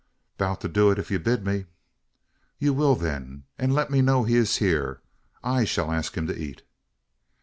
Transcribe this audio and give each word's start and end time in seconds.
"Boun' 0.39 0.57
to 0.57 0.67
do 0.67 0.89
it, 0.89 0.97
ef 0.97 1.11
you 1.11 1.19
bid 1.19 1.45
me." 1.45 1.67
"You 2.57 2.73
will, 2.73 2.95
then; 2.95 3.43
and 3.59 3.71
let 3.71 3.91
me 3.91 4.01
know 4.01 4.23
he 4.23 4.35
is 4.35 4.55
here. 4.57 4.99
I 5.43 5.63
shall 5.63 5.91
ask 5.91 6.17
him 6.17 6.25
to 6.25 6.35
eat." 6.35 6.63